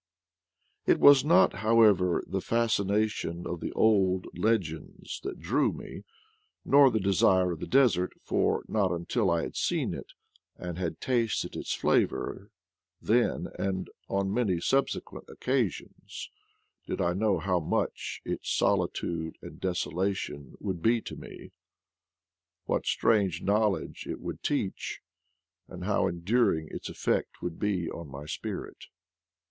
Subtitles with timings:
[0.87, 6.05] It was not, however, the fascination of old legends that drew me,
[6.65, 10.07] nor the desire of the desert, for not until I had seen it,
[10.57, 12.49] and had tasted its flavor,
[12.99, 16.31] then, and on many subsequent occasions,
[16.87, 21.51] did I know how much its solitude and desolation would be to me,
[22.65, 24.99] what strange knowledge it would teach,
[25.67, 28.85] and how enduring its effect would be on my spirit.